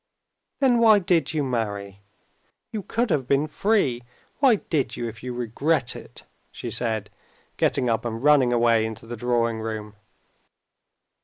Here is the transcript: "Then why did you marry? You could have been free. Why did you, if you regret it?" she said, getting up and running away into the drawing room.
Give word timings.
"Then 0.61 0.79
why 0.79 0.97
did 0.97 1.31
you 1.31 1.43
marry? 1.43 2.01
You 2.71 2.81
could 2.81 3.11
have 3.11 3.27
been 3.27 3.45
free. 3.45 4.01
Why 4.39 4.55
did 4.55 4.95
you, 4.97 5.07
if 5.07 5.21
you 5.21 5.31
regret 5.31 5.95
it?" 5.95 6.23
she 6.51 6.71
said, 6.71 7.11
getting 7.55 7.87
up 7.87 8.03
and 8.03 8.23
running 8.23 8.51
away 8.51 8.83
into 8.83 9.05
the 9.05 9.15
drawing 9.15 9.59
room. 9.59 9.95